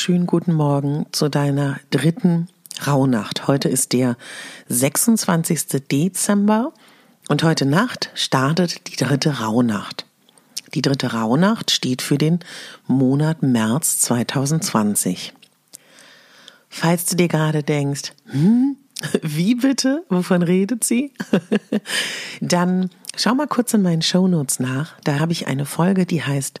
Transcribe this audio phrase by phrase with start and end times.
[0.00, 2.48] Wunderschönen guten Morgen zu deiner dritten
[2.86, 3.46] Rauhnacht.
[3.48, 4.16] Heute ist der
[4.70, 5.82] 26.
[5.92, 6.72] Dezember
[7.28, 10.06] und heute Nacht startet die dritte Rauhnacht.
[10.72, 12.38] Die dritte Rauhnacht steht für den
[12.86, 15.34] Monat März 2020.
[16.70, 18.78] Falls du dir gerade denkst, hm,
[19.20, 20.06] wie bitte?
[20.08, 21.12] Wovon redet sie?
[22.40, 24.98] Dann schau mal kurz in meinen Shownotes nach.
[25.04, 26.58] Da habe ich eine Folge, die heißt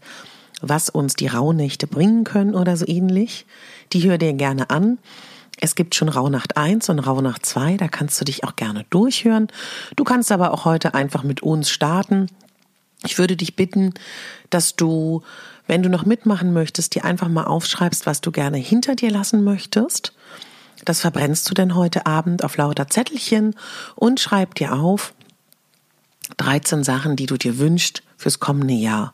[0.60, 3.46] was uns die Rauhnächte bringen können oder so ähnlich.
[3.92, 4.98] Die hör dir gerne an.
[5.60, 9.48] Es gibt schon Rauhnacht 1 und Rauhnacht 2, da kannst du dich auch gerne durchhören.
[9.94, 12.28] Du kannst aber auch heute einfach mit uns starten.
[13.04, 13.92] Ich würde dich bitten,
[14.48, 15.22] dass du,
[15.66, 19.44] wenn du noch mitmachen möchtest, dir einfach mal aufschreibst, was du gerne hinter dir lassen
[19.44, 20.14] möchtest.
[20.84, 23.54] Das verbrennst du denn heute Abend auf lauter Zettelchen
[23.96, 25.12] und schreib dir auf
[26.38, 29.12] 13 Sachen, die du dir wünschst fürs kommende Jahr.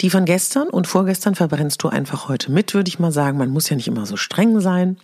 [0.00, 3.38] Die von gestern und vorgestern verbrennst du einfach heute mit, würde ich mal sagen.
[3.38, 4.96] Man muss ja nicht immer so streng sein.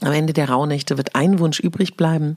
[0.00, 2.36] Am Ende der Rauhnächte wird ein Wunsch übrig bleiben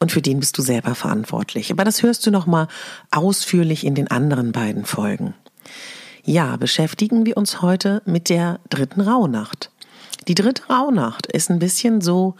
[0.00, 1.70] und für den bist du selber verantwortlich.
[1.70, 2.68] Aber das hörst du nochmal
[3.10, 5.34] ausführlich in den anderen beiden Folgen.
[6.24, 9.70] Ja, beschäftigen wir uns heute mit der dritten Rauhnacht.
[10.28, 12.34] Die dritte Rauhnacht ist ein bisschen so,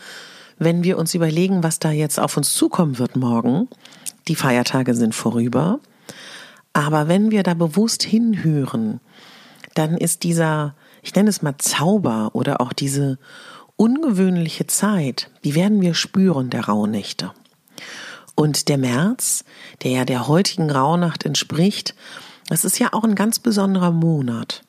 [0.59, 3.69] wenn wir uns überlegen, was da jetzt auf uns zukommen wird morgen.
[4.29, 5.81] Die Feiertage sind vorüber.
[6.73, 9.01] Aber wenn wir da bewusst hinhören,
[9.75, 13.19] dann ist dieser, ich nenne es mal Zauber oder auch diese
[13.77, 17.33] ungewöhnliche Zeit, die werden wir spüren, der Rauhnächte.
[18.35, 19.45] Und der März,
[19.83, 21.95] der ja der heutigen Rauhnacht entspricht,
[22.49, 24.63] das ist ja auch ein ganz besonderer Monat.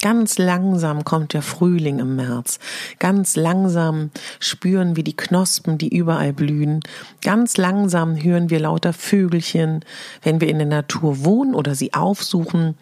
[0.00, 2.60] Ganz langsam kommt der Frühling im März.
[2.98, 6.80] Ganz langsam spüren wir die Knospen, die überall blühen.
[7.20, 9.84] Ganz langsam hören wir lauter Vögelchen.
[10.22, 12.76] Wenn wir in der Natur wohnen oder sie aufsuchen,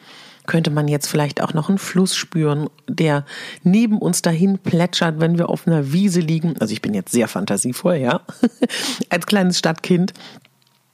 [0.47, 3.25] könnte man jetzt vielleicht auch noch einen Fluss spüren, der
[3.63, 6.55] neben uns dahin plätschert, wenn wir auf einer Wiese liegen.
[6.61, 8.21] Also ich bin jetzt sehr fantasievoll, ja,
[9.11, 10.13] als kleines Stadtkind.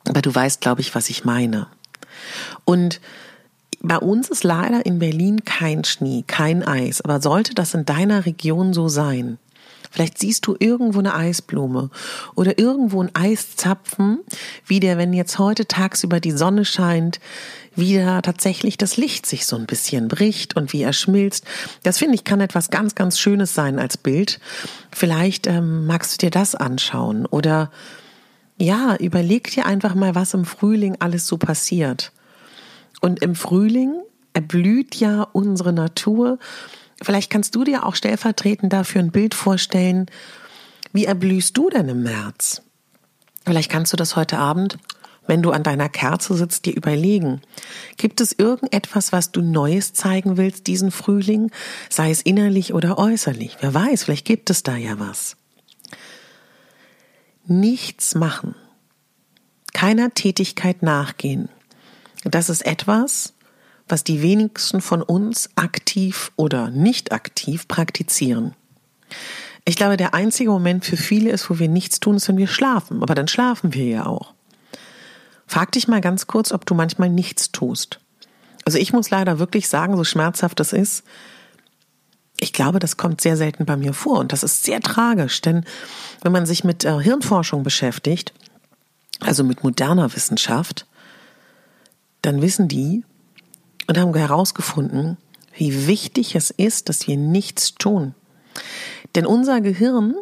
[0.09, 1.66] Aber du weißt, glaube ich, was ich meine.
[2.65, 3.00] Und
[3.82, 8.26] bei uns ist leider in Berlin kein Schnee, kein Eis, aber sollte das in deiner
[8.26, 9.38] Region so sein?
[9.91, 11.91] Vielleicht siehst du irgendwo eine Eisblume
[12.34, 14.20] oder irgendwo ein Eiszapfen,
[14.65, 17.20] wie der, wenn jetzt heute tagsüber die Sonne scheint,
[17.76, 21.44] wieder tatsächlich das Licht sich so ein bisschen bricht und wie er schmilzt.
[21.82, 24.41] Das finde ich kann etwas ganz, ganz Schönes sein als Bild.
[24.91, 27.70] Vielleicht ähm, magst du dir das anschauen oder
[28.56, 32.12] ja, überleg dir einfach mal, was im Frühling alles so passiert.
[33.02, 34.00] Und im Frühling
[34.32, 36.38] erblüht ja unsere Natur.
[37.02, 40.06] Vielleicht kannst du dir auch stellvertretend dafür ein Bild vorstellen.
[40.93, 42.62] Wie erblühst du denn im März?
[43.44, 44.78] Vielleicht kannst du das heute Abend,
[45.26, 47.40] wenn du an deiner Kerze sitzt, dir überlegen.
[47.96, 51.50] Gibt es irgendetwas, was du Neues zeigen willst diesen Frühling?
[51.90, 53.56] Sei es innerlich oder äußerlich.
[53.60, 55.37] Wer weiß, vielleicht gibt es da ja was.
[57.46, 58.54] Nichts machen.
[59.72, 61.49] Keiner Tätigkeit nachgehen
[62.25, 63.35] das ist etwas,
[63.89, 68.55] was die wenigsten von uns aktiv oder nicht aktiv praktizieren.
[69.65, 72.49] Ich glaube, der einzige Moment für viele ist, wo wir nichts tun, ist, wenn wir
[72.49, 73.03] schlafen.
[73.03, 74.35] Aber dann schlafen wir ja auch.
[75.47, 78.01] Frag dich mal ganz kurz, ob du manchmal nichts tust.
[78.65, 81.05] Also ich muss leider wirklich sagen, so schmerzhaft das ist,
[82.39, 85.65] ich glaube, das kommt sehr selten bei mir vor und das ist sehr tragisch, denn
[86.23, 88.33] wenn man sich mit äh, Hirnforschung beschäftigt,
[89.21, 90.87] also mit moderner Wissenschaft,
[92.23, 93.05] dann wissen die
[93.87, 95.19] und haben herausgefunden,
[95.55, 98.15] wie wichtig es ist, dass wir nichts tun.
[99.15, 100.15] Denn unser Gehirn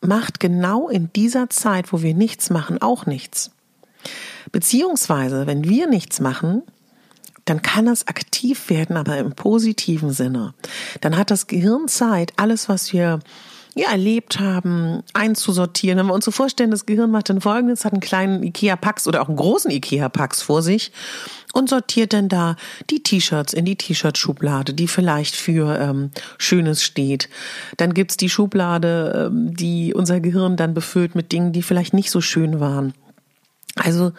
[0.00, 3.52] macht genau in dieser Zeit, wo wir nichts machen, auch nichts.
[4.50, 6.62] Beziehungsweise, wenn wir nichts machen,
[7.44, 10.54] dann kann es aktiv werden, aber im positiven Sinne.
[11.00, 13.20] Dann hat das Gehirn Zeit, alles, was wir
[13.74, 15.98] ja, erlebt haben, einzusortieren.
[15.98, 19.22] Wenn wir uns so vorstellen, das Gehirn macht dann folgendes, hat einen kleinen Ikea-Pax oder
[19.22, 20.92] auch einen großen Ikea-Pax vor sich
[21.54, 22.56] und sortiert dann da
[22.90, 27.30] die T-Shirts in die T-Shirt-Schublade, die vielleicht für ähm, Schönes steht.
[27.78, 32.10] Dann gibt's die Schublade, ähm, die unser Gehirn dann befüllt mit Dingen, die vielleicht nicht
[32.10, 32.92] so schön waren.
[33.76, 34.12] Also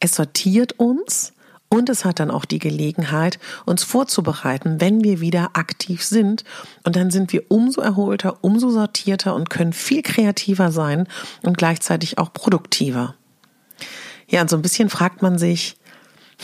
[0.00, 1.34] es sortiert uns
[1.70, 6.44] und es hat dann auch die Gelegenheit, uns vorzubereiten, wenn wir wieder aktiv sind.
[6.82, 11.06] Und dann sind wir umso erholter, umso sortierter und können viel kreativer sein
[11.42, 13.14] und gleichzeitig auch produktiver.
[14.28, 15.76] Ja, und so ein bisschen fragt man sich,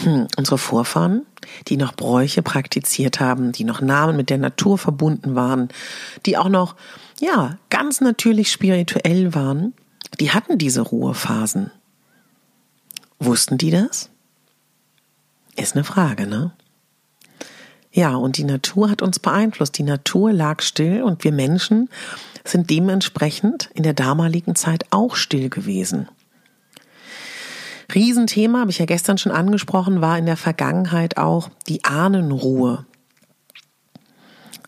[0.03, 1.25] hm, unsere Vorfahren,
[1.69, 5.69] die noch Bräuche praktiziert haben, die noch Namen mit der Natur verbunden waren,
[6.27, 6.75] die auch noch,
[7.21, 9.73] ja, ganz natürlich spirituell waren,
[10.21, 11.71] die hatten diese Ruhephasen.
[13.19, 14.11] Wussten die das?
[15.57, 16.53] Ist eine Frage, ne?
[17.93, 19.79] Ja, und die Natur hat uns beeinflusst.
[19.79, 21.89] Die Natur lag still und wir Menschen
[22.45, 26.09] sind dementsprechend in der damaligen Zeit auch still gewesen.
[27.95, 32.85] Riesenthema, habe ich ja gestern schon angesprochen, war in der Vergangenheit auch die Ahnenruhe.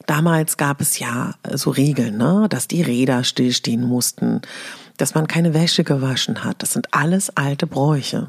[0.06, 4.40] Damals gab es ja so Regeln, ne, dass die Räder stillstehen mussten,
[4.98, 6.62] dass man keine Wäsche gewaschen hat.
[6.62, 8.28] Das sind alles alte Bräuche.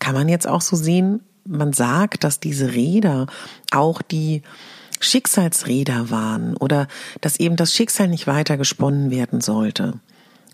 [0.00, 3.26] Kann man jetzt auch so sehen, man sagt, dass diese Räder
[3.70, 4.42] auch die
[4.98, 6.88] Schicksalsräder waren oder
[7.20, 10.00] dass eben das Schicksal nicht weiter gesponnen werden sollte.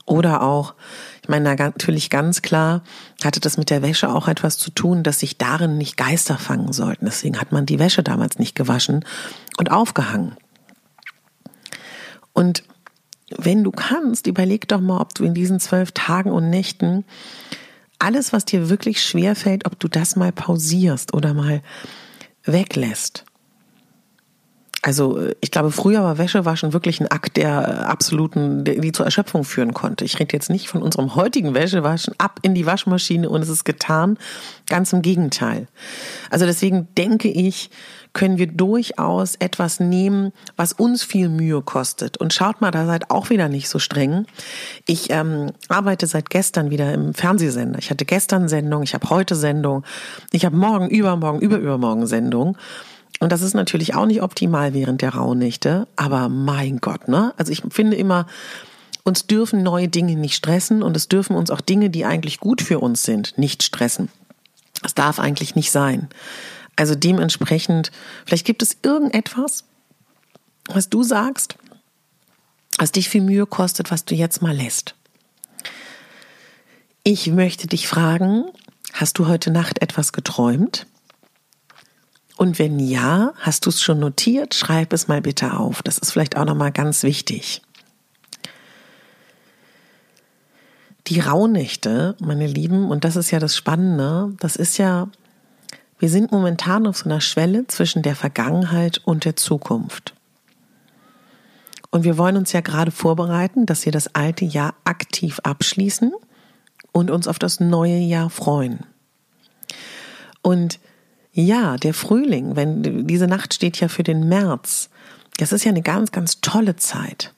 [0.04, 0.75] Oder auch,
[1.22, 2.82] ich meine, natürlich ganz klar
[3.25, 6.72] hatte das mit der Wäsche auch etwas zu tun, dass sich darin nicht Geister fangen
[6.72, 7.06] sollten.
[7.06, 9.04] Deswegen hat man die Wäsche damals nicht gewaschen
[9.58, 10.37] und aufgehangen.
[12.32, 12.62] Und
[13.37, 17.04] wenn du kannst, überleg doch mal, ob du in diesen zwölf Tagen und Nächten
[17.98, 21.62] alles, was dir wirklich schwer fällt, ob du das mal pausierst oder mal
[22.44, 23.25] weglässt.
[24.86, 29.42] Also ich glaube, früher war Wäschewaschen wirklich ein Akt, der absoluten, der die zur Erschöpfung
[29.42, 30.04] führen konnte.
[30.04, 33.64] Ich rede jetzt nicht von unserem heutigen Wäschewaschen ab in die Waschmaschine und es ist
[33.64, 34.16] getan.
[34.68, 35.66] Ganz im Gegenteil.
[36.30, 37.70] Also deswegen denke ich,
[38.12, 42.16] können wir durchaus etwas nehmen, was uns viel Mühe kostet.
[42.18, 44.24] Und schaut mal, da seid auch wieder nicht so streng.
[44.86, 47.80] Ich ähm, arbeite seit gestern wieder im Fernsehsender.
[47.80, 49.82] Ich hatte gestern Sendung, ich habe heute Sendung,
[50.30, 52.56] ich habe morgen, übermorgen, überübermorgen Sendung.
[53.20, 57.32] Und das ist natürlich auch nicht optimal während der Rauhnächte, aber mein Gott, ne?
[57.36, 58.26] Also ich finde immer,
[59.04, 62.60] uns dürfen neue Dinge nicht stressen und es dürfen uns auch Dinge, die eigentlich gut
[62.60, 64.10] für uns sind, nicht stressen.
[64.82, 66.08] Das darf eigentlich nicht sein.
[66.74, 67.90] Also dementsprechend,
[68.26, 69.64] vielleicht gibt es irgendetwas,
[70.69, 71.56] was du sagst,
[72.78, 74.94] was dich viel Mühe kostet, was du jetzt mal lässt.
[77.02, 78.44] Ich möchte dich fragen,
[78.92, 80.86] hast du heute Nacht etwas geträumt?
[82.36, 84.55] Und wenn ja, hast du es schon notiert?
[84.55, 85.82] Schreib es mal bitte auf.
[85.82, 87.62] Das ist vielleicht auch nochmal ganz wichtig.
[91.06, 95.08] Die Rauhnächte, meine Lieben, und das ist ja das Spannende, das ist ja,
[95.98, 100.14] wir sind momentan auf so einer Schwelle zwischen der Vergangenheit und der Zukunft.
[101.90, 106.12] Und wir wollen uns ja gerade vorbereiten, dass wir das alte Jahr aktiv abschließen
[106.93, 108.81] und uns auf das neue Jahr freuen.
[110.43, 110.81] Und
[111.44, 114.88] ja, der Frühling, wenn diese Nacht steht ja für den März.
[115.36, 117.34] Das ist ja eine ganz, ganz tolle Zeit.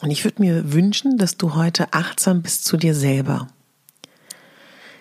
[0.00, 3.48] Und ich würde mir wünschen, dass du heute achtsam bist zu dir selber.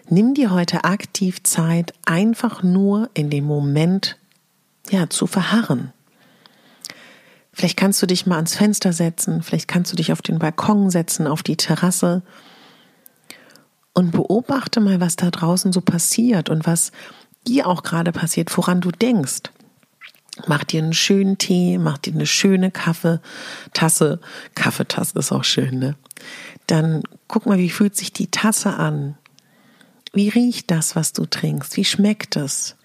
[0.09, 4.17] Nimm dir heute aktiv Zeit, einfach nur in dem Moment,
[4.89, 5.93] ja, zu verharren.
[7.53, 10.89] Vielleicht kannst du dich mal ans Fenster setzen, vielleicht kannst du dich auf den Balkon
[10.89, 12.23] setzen, auf die Terrasse
[13.93, 16.91] und beobachte mal, was da draußen so passiert und was
[17.47, 19.43] dir auch gerade passiert, woran du denkst.
[20.47, 24.19] Mach dir einen schönen Tee, mach dir eine schöne Kaffeetasse.
[24.55, 25.95] Kaffeetasse ist auch schön, ne?
[26.65, 29.15] Dann guck mal, wie fühlt sich die Tasse an?
[30.11, 31.77] Wie riecht das, was du trinkst?
[31.77, 32.75] Wie schmeckt es?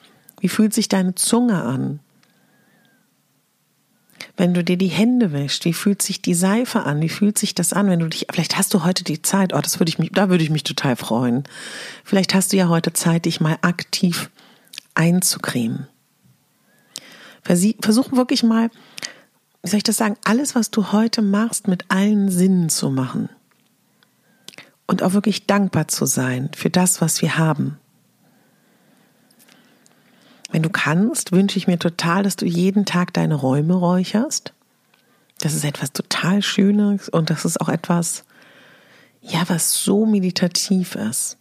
[0.41, 2.01] Wie fühlt sich deine Zunge an?
[4.37, 7.01] Wenn du dir die Hände wäschst, wie fühlt sich die Seife an?
[7.01, 9.61] Wie fühlt sich das an, wenn du dich, vielleicht hast du heute die Zeit, oh,
[9.61, 11.45] das würde ich mich, da würde ich mich total freuen.
[12.05, 14.31] Vielleicht hast du ja heute Zeit, dich mal aktiv
[14.99, 15.87] einzucremen.
[17.43, 18.71] Versuch wirklich mal,
[19.63, 23.31] wie soll ich das sagen, alles, was du heute machst, mit allen Sinnen zu machen.
[24.89, 27.79] und auch wirklich dankbar zu sein für das, was wir haben.
[30.51, 34.55] Wenn du kannst, wünsche ich mir total, dass du jeden Tag deine Räume räucherst.
[35.41, 38.25] Das ist etwas total Schönes und das ist auch etwas,
[39.21, 41.38] ja, was so meditativ ist.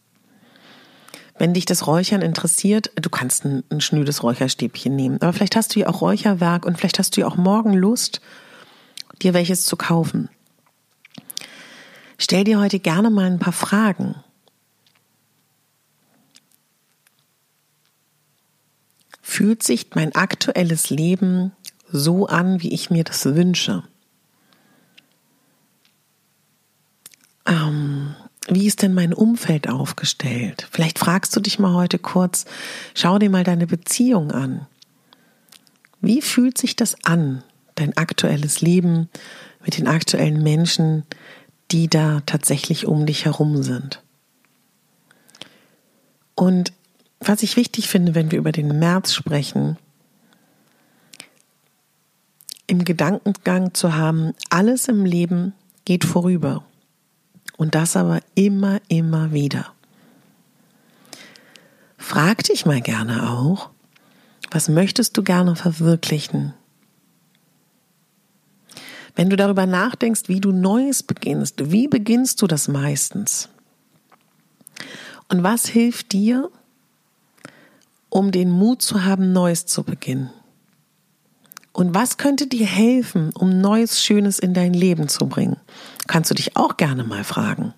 [1.37, 5.21] Wenn dich das Räuchern interessiert, du kannst ein, ein schnödes Räucherstäbchen nehmen.
[5.21, 8.21] Aber vielleicht hast du ja auch Räucherwerk und vielleicht hast du ja auch morgen Lust,
[9.21, 10.29] dir welches zu kaufen.
[12.17, 14.15] Stell dir heute gerne mal ein paar Fragen.
[19.21, 21.51] Fühlt sich mein aktuelles Leben
[21.91, 23.83] so an, wie ich mir das wünsche?
[28.47, 30.67] Wie ist denn mein Umfeld aufgestellt?
[30.71, 32.45] Vielleicht fragst du dich mal heute kurz,
[32.93, 34.65] schau dir mal deine Beziehung an.
[35.99, 37.43] Wie fühlt sich das an,
[37.75, 39.09] dein aktuelles Leben
[39.63, 41.03] mit den aktuellen Menschen,
[41.71, 44.01] die da tatsächlich um dich herum sind?
[46.35, 46.71] Und
[47.19, 49.77] was ich wichtig finde, wenn wir über den März sprechen,
[52.67, 55.53] im Gedankengang zu haben, alles im Leben
[55.85, 56.63] geht vorüber.
[57.57, 59.73] Und das aber immer, immer wieder.
[61.97, 63.69] Frag dich mal gerne auch,
[64.51, 66.53] was möchtest du gerne verwirklichen?
[69.15, 73.49] Wenn du darüber nachdenkst, wie du Neues beginnst, wie beginnst du das meistens?
[75.27, 76.51] Und was hilft dir,
[78.09, 80.29] um den Mut zu haben, Neues zu beginnen?
[81.77, 85.57] Und was könnte dir helfen, um Neues, Schönes in dein Leben zu bringen?
[86.07, 87.75] Kannst du dich auch gerne mal fragen.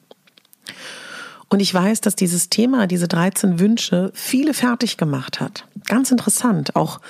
[1.49, 5.65] Und ich weiß, dass dieses Thema, diese 13 Wünsche, viele fertig gemacht hat.
[5.83, 6.77] Ganz interessant.
[6.77, 7.01] Auch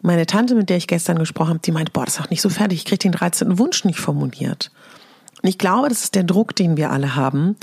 [0.00, 2.42] meine Tante, mit der ich gestern gesprochen habe, die meint, boah, das ist auch nicht
[2.42, 2.78] so fertig.
[2.78, 3.58] Ich kriege den 13.
[3.58, 4.70] Wunsch nicht formuliert.
[5.42, 7.56] Und ich glaube, das ist der Druck, den wir alle haben,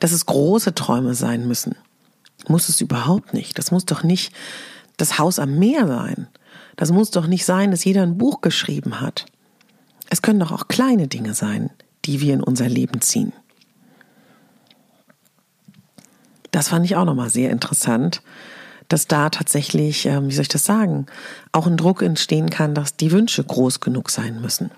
[0.00, 1.76] dass es große Träume sein müssen.
[2.48, 3.58] Muss es überhaupt nicht.
[3.58, 4.34] Das muss doch nicht
[4.96, 6.26] das Haus am Meer sein.
[6.76, 9.26] Das muss doch nicht sein, dass jeder ein Buch geschrieben hat.
[10.10, 11.70] Es können doch auch kleine Dinge sein,
[12.04, 13.32] die wir in unser Leben ziehen.
[16.50, 18.22] Das fand ich auch nochmal sehr interessant,
[18.88, 21.06] dass da tatsächlich, ähm, wie soll ich das sagen,
[21.50, 24.70] auch ein Druck entstehen kann, dass die Wünsche groß genug sein müssen.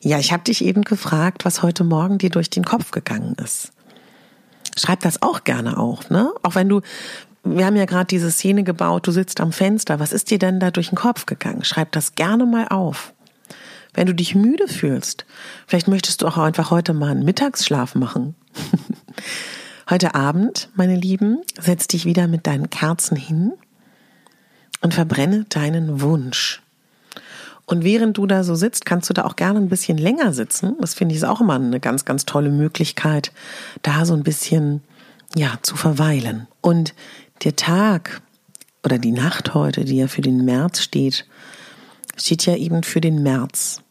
[0.00, 3.72] Ja, ich habe dich eben gefragt, was heute Morgen dir durch den Kopf gegangen ist.
[4.76, 6.32] Schreib das auch gerne auf, ne?
[6.44, 6.82] Auch wenn du
[7.56, 10.60] wir haben ja gerade diese Szene gebaut, du sitzt am Fenster, was ist dir denn
[10.60, 11.64] da durch den Kopf gegangen?
[11.64, 13.12] Schreib das gerne mal auf.
[13.94, 15.26] Wenn du dich müde fühlst,
[15.66, 18.34] vielleicht möchtest du auch einfach heute mal einen Mittagsschlaf machen.
[19.90, 23.52] heute Abend, meine Lieben, setz dich wieder mit deinen Kerzen hin
[24.80, 26.62] und verbrenne deinen Wunsch.
[27.68, 30.76] Und während du da so sitzt, kannst du da auch gerne ein bisschen länger sitzen.
[30.80, 33.30] Das finde ich ist auch immer eine ganz, ganz tolle Möglichkeit,
[33.82, 34.82] da so ein bisschen,
[35.34, 36.46] ja, zu verweilen.
[36.62, 36.94] Und
[37.44, 38.22] der Tag
[38.84, 41.26] oder die Nacht heute, die ja für den März steht,
[42.16, 43.82] steht ja eben für den März.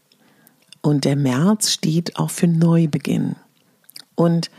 [0.82, 3.36] Und der März steht auch für Neubeginn.
[4.16, 4.50] Und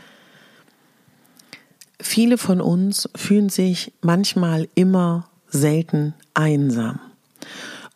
[2.01, 6.99] viele von uns fühlen sich manchmal immer selten einsam.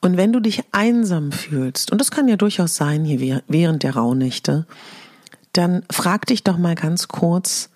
[0.01, 3.95] Und wenn du dich einsam fühlst, und das kann ja durchaus sein hier während der
[3.95, 4.65] Rauhnächte,
[5.53, 7.69] dann frag dich doch mal ganz kurz,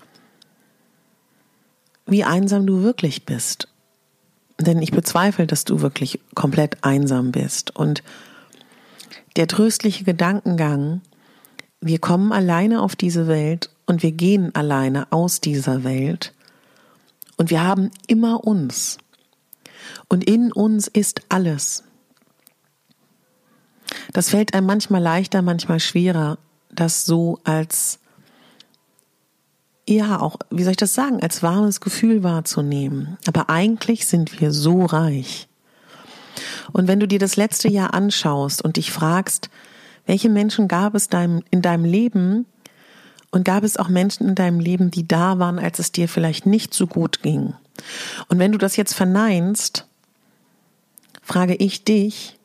[2.08, 3.68] wie einsam du wirklich bist.
[4.60, 7.76] Denn ich bezweifle, dass du wirklich komplett einsam bist.
[7.76, 8.02] Und
[9.36, 11.02] der tröstliche Gedankengang,
[11.80, 16.34] wir kommen alleine auf diese Welt und wir gehen alleine aus dieser Welt.
[17.36, 18.98] Und wir haben immer uns.
[20.10, 21.84] Und in uns ist alles.
[24.14, 26.40] Das fällt einem manchmal leichter, manchmal schwerer,
[26.72, 28.00] das so als
[29.88, 33.18] ja, auch, wie soll ich das sagen, als warmes Gefühl wahrzunehmen.
[33.26, 35.48] Aber eigentlich sind wir so reich.
[36.74, 39.50] Und wenn du dir das letzte Jahr anschaust und dich fragst,
[40.06, 41.08] welche Menschen gab es
[41.52, 42.46] in deinem Leben
[43.32, 46.46] und gab es auch Menschen in deinem Leben, die da waren, als es dir vielleicht
[46.46, 47.54] nicht so gut ging?
[48.28, 49.86] Und wenn du das jetzt verneinst,
[51.22, 52.38] frage ich dich,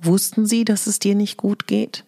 [0.00, 2.04] wussten sie, dass es dir nicht gut geht?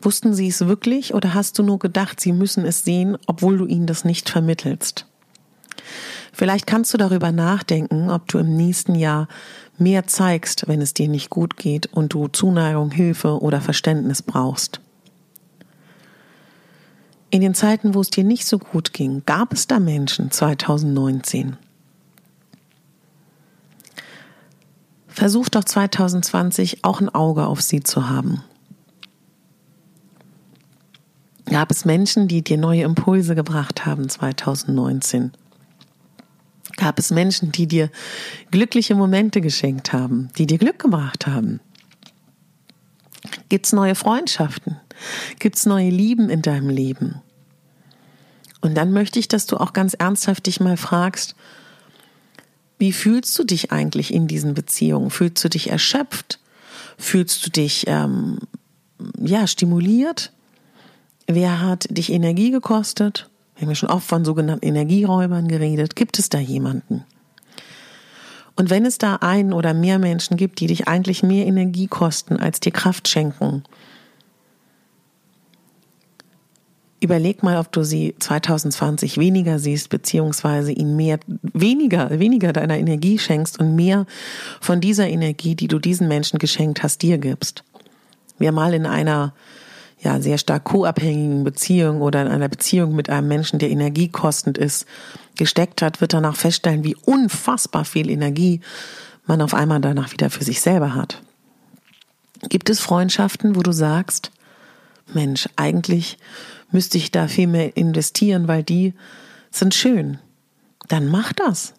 [0.00, 3.66] Wussten sie es wirklich oder hast du nur gedacht, sie müssen es sehen, obwohl du
[3.66, 5.06] ihnen das nicht vermittelst?
[6.32, 9.26] Vielleicht kannst du darüber nachdenken, ob du im nächsten Jahr
[9.78, 14.80] mehr zeigst, wenn es dir nicht gut geht und du Zuneigung, Hilfe oder Verständnis brauchst.
[17.30, 21.56] In den Zeiten, wo es dir nicht so gut ging, gab es da Menschen 2019.
[25.08, 28.42] Versuch doch 2020 auch ein Auge auf sie zu haben.
[31.46, 35.32] Gab es Menschen, die dir neue Impulse gebracht haben 2019?
[36.76, 37.90] Gab es Menschen, die dir
[38.50, 41.60] glückliche Momente geschenkt haben, die dir Glück gebracht haben?
[43.48, 44.76] Gibt es neue Freundschaften?
[45.38, 47.22] Gibt es neue Lieben in deinem Leben?
[48.60, 51.36] Und dann möchte ich, dass du auch ganz ernsthaft dich mal fragst,
[52.78, 55.10] wie fühlst du dich eigentlich in diesen Beziehungen?
[55.10, 56.40] Fühlst du dich erschöpft?
[56.98, 58.38] Fühlst du dich ähm,
[59.18, 60.32] ja stimuliert?
[61.26, 63.28] Wer hat dich Energie gekostet?
[63.54, 65.96] Wir haben ja schon oft von sogenannten Energieräubern geredet.
[65.96, 67.04] Gibt es da jemanden?
[68.54, 72.36] Und wenn es da einen oder mehr Menschen gibt, die dich eigentlich mehr Energie kosten,
[72.36, 73.64] als dir Kraft schenken,
[77.00, 83.18] überleg mal, ob du sie 2020 weniger siehst, beziehungsweise ihnen mehr, weniger, weniger deiner Energie
[83.18, 84.06] schenkst und mehr
[84.60, 87.64] von dieser Energie, die du diesen Menschen geschenkt hast, dir gibst.
[88.38, 89.34] Wer mal in einer
[90.00, 94.86] ja, sehr stark co-abhängigen Beziehung oder in einer Beziehung mit einem Menschen, der energiekostend ist,
[95.36, 98.60] gesteckt hat, wird danach feststellen, wie unfassbar viel Energie
[99.26, 101.22] man auf einmal danach wieder für sich selber hat.
[102.48, 104.30] Gibt es Freundschaften, wo du sagst,
[105.12, 106.18] Mensch, eigentlich
[106.70, 108.94] müsste ich da viel mehr investieren, weil die
[109.50, 110.18] sind schön.
[110.88, 111.74] Dann mach das.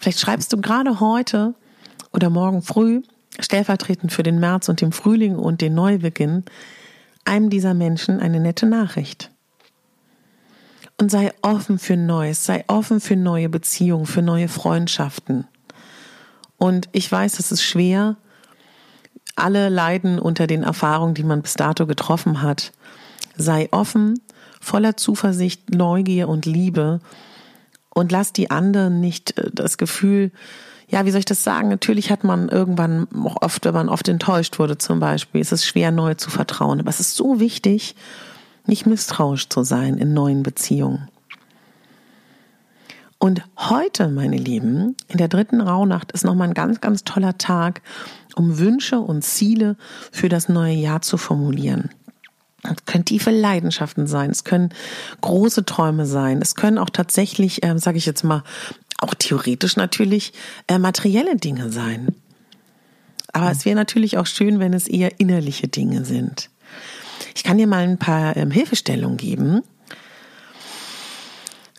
[0.00, 1.54] Vielleicht schreibst du gerade heute
[2.12, 3.02] oder morgen früh,
[3.40, 6.44] stellvertretend für den März und den Frühling und den Neubeginn,
[7.24, 9.30] einem dieser Menschen eine nette Nachricht.
[10.98, 15.46] Und sei offen für Neues, sei offen für neue Beziehungen, für neue Freundschaften.
[16.58, 18.16] Und ich weiß, es ist schwer.
[19.34, 22.72] Alle leiden unter den Erfahrungen, die man bis dato getroffen hat.
[23.34, 24.20] Sei offen,
[24.60, 27.00] voller Zuversicht, Neugier und Liebe
[27.88, 30.32] und lass die anderen nicht äh, das Gefühl,
[30.90, 31.68] ja, wie soll ich das sagen?
[31.68, 35.64] Natürlich hat man irgendwann auch oft, wenn man oft enttäuscht wurde zum Beispiel, ist es
[35.64, 36.80] schwer, neu zu vertrauen.
[36.80, 37.94] Aber es ist so wichtig,
[38.66, 41.08] nicht misstrauisch zu sein in neuen Beziehungen.
[43.18, 47.82] Und heute, meine Lieben, in der dritten Rauhnacht ist nochmal ein ganz, ganz toller Tag,
[48.34, 49.76] um Wünsche und Ziele
[50.10, 51.90] für das neue Jahr zu formulieren.
[52.62, 54.70] Es können tiefe Leidenschaften sein, es können
[55.20, 58.42] große Träume sein, es können auch tatsächlich, äh, sage ich jetzt mal,
[59.00, 60.32] auch theoretisch natürlich
[60.68, 62.14] äh, materielle Dinge sein.
[63.32, 66.50] Aber es wäre natürlich auch schön, wenn es eher innerliche Dinge sind.
[67.34, 69.62] Ich kann dir mal ein paar ähm, Hilfestellungen geben.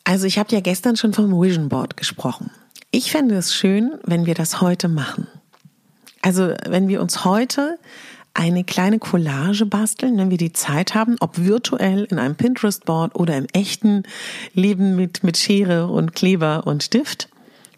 [0.03, 2.51] Also ich habe ja gestern schon vom Vision Board gesprochen.
[2.91, 5.27] Ich fände es schön, wenn wir das heute machen.
[6.21, 7.79] Also wenn wir uns heute
[8.34, 13.38] eine kleine Collage basteln, wenn wir die Zeit haben, ob virtuell in einem Pinterest-Board oder
[13.38, 14.04] im echten
[14.54, 17.30] Leben mit, mit Schere und Kleber und Stift.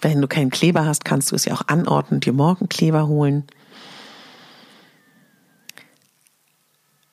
[0.02, 3.46] Wenn du keinen Kleber hast, kannst du es ja auch anordnen, dir morgen Kleber holen.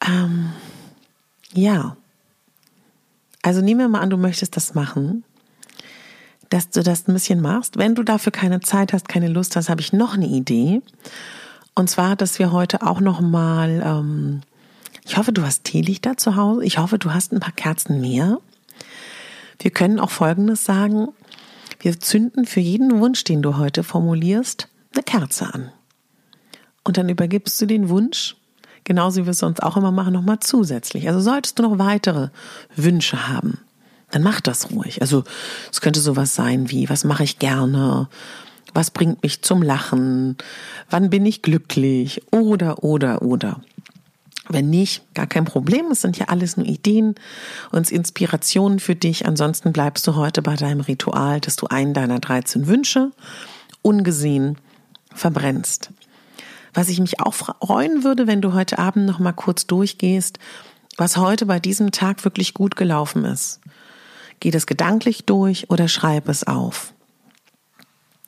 [0.06, 0.50] Ähm,
[1.52, 1.96] ja.
[3.42, 5.24] Also nehmen wir mal an, du möchtest das machen,
[6.50, 7.78] dass du das ein bisschen machst.
[7.78, 10.82] Wenn du dafür keine Zeit hast, keine Lust hast, habe ich noch eine Idee.
[11.74, 14.40] Und zwar, dass wir heute auch noch mal, ähm,
[15.04, 16.64] ich hoffe, du hast Teelichter zu Hause.
[16.64, 18.38] Ich hoffe, du hast ein paar Kerzen mehr.
[19.58, 21.08] Wir können auch Folgendes sagen.
[21.78, 25.72] Wir zünden für jeden Wunsch, den du heute formulierst, eine Kerze an.
[26.84, 28.36] Und dann übergibst du den Wunsch,
[28.84, 31.08] genauso wie wir es sonst auch immer machen, nochmal zusätzlich.
[31.08, 32.28] Also solltest du noch weitere
[32.74, 33.58] Wünsche haben,
[34.10, 35.00] dann mach das ruhig.
[35.00, 35.24] Also
[35.70, 38.08] es könnte sowas sein wie, was mache ich gerne?
[38.74, 40.36] Was bringt mich zum Lachen?
[40.88, 42.22] Wann bin ich glücklich?
[42.30, 43.60] Oder, oder, oder.
[44.48, 45.86] Wenn nicht, gar kein Problem.
[45.92, 47.14] Es sind ja alles nur Ideen
[47.70, 49.26] und Inspirationen für dich.
[49.26, 53.12] Ansonsten bleibst du heute bei deinem Ritual, dass du einen deiner 13 Wünsche
[53.82, 54.58] ungesehen
[55.14, 55.90] verbrennst.
[56.74, 60.38] Was ich mich auch freuen würde, wenn du heute Abend noch mal kurz durchgehst,
[60.96, 63.60] was heute bei diesem Tag wirklich gut gelaufen ist.
[64.40, 66.92] Geh das gedanklich durch oder schreib es auf.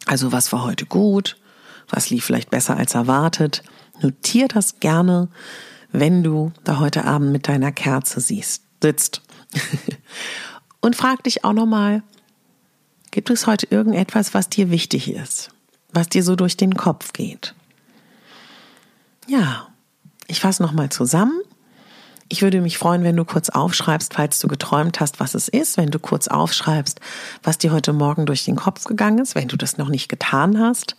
[0.06, 1.36] Also was war heute gut?
[1.88, 3.62] Was lief vielleicht besser als erwartet?
[4.00, 5.28] Notier das gerne,
[5.92, 9.22] wenn du da heute Abend mit deiner Kerze siehst, sitzt.
[10.80, 12.02] Und frag dich auch nochmal,
[13.10, 15.50] gibt es heute irgendetwas, was dir wichtig ist?
[15.92, 17.54] Was dir so durch den Kopf geht?
[19.28, 19.68] Ja,
[20.26, 21.40] ich fasse nochmal zusammen.
[22.32, 25.76] Ich würde mich freuen, wenn du kurz aufschreibst, falls du geträumt hast, was es ist,
[25.76, 26.98] wenn du kurz aufschreibst,
[27.42, 30.58] was dir heute Morgen durch den Kopf gegangen ist, wenn du das noch nicht getan
[30.58, 30.96] hast.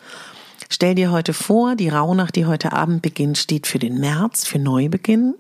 [0.70, 4.60] Stell dir heute vor, die Rauhnacht, die heute Abend beginnt, steht für den März, für
[4.60, 5.34] Neubeginn.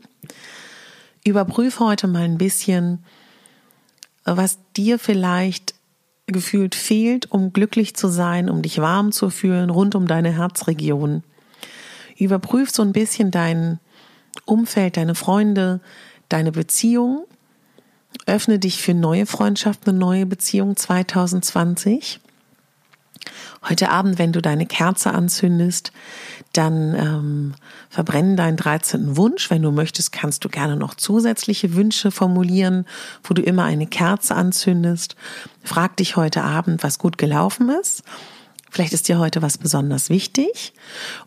[1.24, 3.06] Überprüfe heute mal ein bisschen,
[4.24, 5.76] was dir vielleicht
[6.26, 11.22] gefühlt fehlt, um glücklich zu sein, um dich warm zu fühlen, rund um deine Herzregion.
[12.18, 13.80] Überprüf so ein bisschen deinen
[14.46, 15.80] Umfeld, deine Freunde,
[16.30, 17.26] deine Beziehung.
[18.26, 22.20] Öffne dich für neue Freundschaften und neue Beziehungen 2020.
[23.68, 25.94] Heute Abend, wenn du deine Kerze anzündest,
[26.52, 27.54] dann ähm,
[27.90, 29.16] verbrennen deinen 13.
[29.16, 29.50] Wunsch.
[29.50, 32.86] Wenn du möchtest, kannst du gerne noch zusätzliche Wünsche formulieren,
[33.24, 35.16] wo du immer eine Kerze anzündest.
[35.64, 38.04] Frag dich heute Abend, was gut gelaufen ist.
[38.70, 40.74] Vielleicht ist dir heute was besonders wichtig.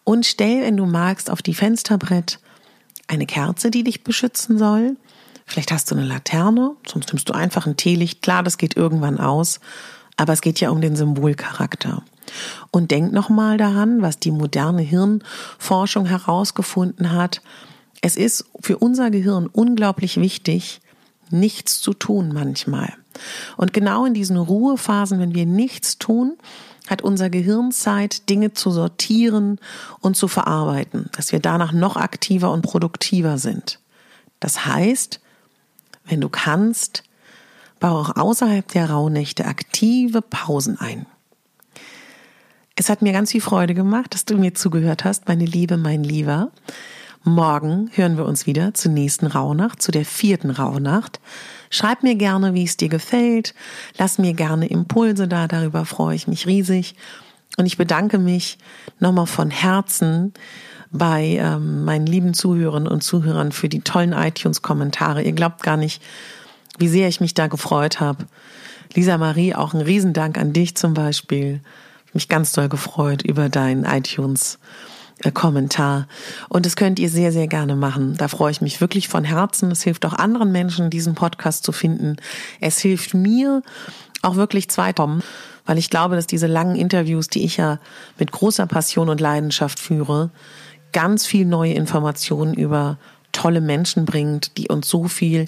[0.05, 2.38] Und stell, wenn du magst, auf die Fensterbrett
[3.07, 4.97] eine Kerze, die dich beschützen soll.
[5.47, 8.23] Vielleicht hast du eine Laterne, sonst nimmst du einfach ein Teelicht.
[8.23, 9.61] Klar, das geht irgendwann aus,
[10.16, 12.03] aber es geht ja um den Symbolcharakter.
[12.73, 17.40] Und denk nochmal daran, was die moderne Hirnforschung herausgefunden hat.
[18.01, 20.81] Es ist für unser Gehirn unglaublich wichtig,
[21.31, 22.92] nichts zu tun manchmal.
[23.57, 26.37] Und genau in diesen Ruhephasen, wenn wir nichts tun,
[26.87, 29.59] hat unser Gehirn Zeit, Dinge zu sortieren
[30.01, 33.81] und zu verarbeiten, dass wir danach noch aktiver und produktiver sind.
[34.40, 35.20] Das heißt,
[36.05, 37.03] wenn du kannst,
[37.81, 41.07] baue auch außerhalb der Rauhnächte aktive Pausen ein.
[42.77, 46.05] Es hat mir ganz viel Freude gemacht, dass du mir zugehört hast, meine Liebe, mein
[46.05, 46.51] Lieber.
[47.29, 51.19] Morgen hören wir uns wieder zur nächsten Rauhnacht, zu der vierten Rauhnacht.
[51.71, 53.53] Schreib mir gerne, wie es dir gefällt.
[53.99, 56.95] Lass mir gerne Impulse da, darüber freue ich mich riesig.
[57.57, 58.59] Und ich bedanke mich
[59.01, 60.35] nochmal von Herzen
[60.93, 65.25] bei ähm, meinen lieben Zuhörern und Zuhörern für die tollen iTunes-Kommentare.
[65.25, 66.01] Ihr glaubt gar nicht,
[66.79, 68.27] wie sehr ich mich da gefreut habe.
[68.95, 71.61] Lisa Marie, auch ein Riesendank an dich zum Beispiel
[72.15, 74.61] mich ganz doll gefreut über deinen iTunes.
[75.33, 76.09] Kommentar.
[76.48, 78.16] Und das könnt ihr sehr, sehr gerne machen.
[78.16, 79.70] Da freue ich mich wirklich von Herzen.
[79.70, 82.16] Es hilft auch anderen Menschen, diesen Podcast zu finden.
[82.61, 83.62] Es hilft mir
[84.22, 85.18] auch wirklich zweiter,
[85.64, 87.79] weil ich glaube, dass diese langen Interviews, die ich ja
[88.18, 90.31] mit großer Passion und Leidenschaft führe,
[90.92, 92.98] ganz viel neue Informationen über
[93.33, 95.46] tolle Menschen bringt, die uns so viel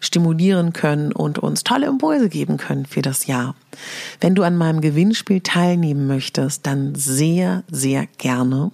[0.00, 3.54] stimulieren können und uns tolle Impulse geben können für das Jahr.
[4.20, 8.70] Wenn du an meinem Gewinnspiel teilnehmen möchtest, dann sehr, sehr gerne.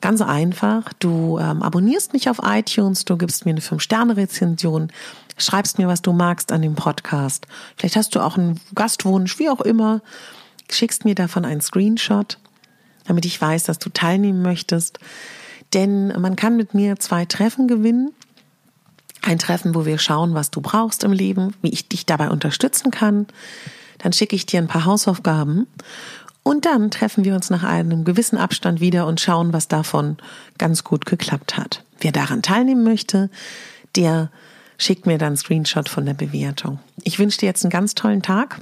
[0.00, 4.90] Ganz einfach, du ähm, abonnierst mich auf iTunes, du gibst mir eine 5-Sterne-Rezension,
[5.38, 7.46] schreibst mir, was du magst an dem Podcast.
[7.76, 10.02] Vielleicht hast du auch einen Gastwunsch, wie auch immer.
[10.70, 12.38] Schickst mir davon einen Screenshot,
[13.06, 14.98] damit ich weiß, dass du teilnehmen möchtest.
[15.72, 18.12] Denn man kann mit mir zwei Treffen gewinnen.
[19.22, 22.90] Ein Treffen, wo wir schauen, was du brauchst im Leben, wie ich dich dabei unterstützen
[22.90, 23.26] kann.
[23.98, 25.66] Dann schicke ich dir ein paar Hausaufgaben.
[26.44, 30.18] Und dann treffen wir uns nach einem gewissen Abstand wieder und schauen, was davon
[30.58, 31.82] ganz gut geklappt hat.
[31.98, 33.30] Wer daran teilnehmen möchte,
[33.96, 34.30] der
[34.76, 36.78] schickt mir dann Screenshot von der Bewertung.
[37.02, 38.60] Ich wünsche dir jetzt einen ganz tollen Tag.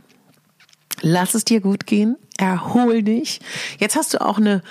[1.00, 2.16] Lass es dir gut gehen.
[2.38, 3.40] Erhol dich.
[3.78, 4.62] Jetzt hast du auch eine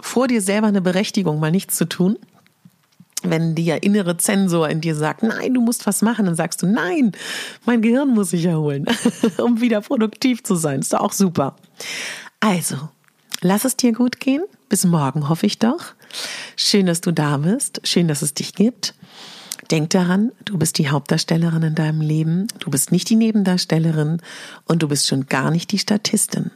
[0.00, 2.18] vor dir selber eine Berechtigung, mal nichts zu tun.
[3.24, 6.66] Wenn der innere Zensor in dir sagt, nein, du musst was machen, dann sagst du,
[6.66, 7.12] nein,
[7.66, 8.86] mein Gehirn muss sich erholen,
[9.38, 10.80] um wieder produktiv zu sein.
[10.80, 11.56] Ist doch auch super.
[12.40, 12.76] Also,
[13.40, 14.44] lass es dir gut gehen.
[14.68, 15.94] Bis morgen, hoffe ich doch.
[16.56, 17.80] Schön, dass du da bist.
[17.84, 18.94] Schön, dass es dich gibt.
[19.70, 22.46] Denk daran, du bist die Hauptdarstellerin in deinem Leben.
[22.60, 24.22] Du bist nicht die Nebendarstellerin
[24.64, 26.50] und du bist schon gar nicht die Statistin.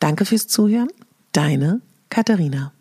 [0.00, 0.88] Danke fürs Zuhören.
[1.32, 2.72] Deine Katharina.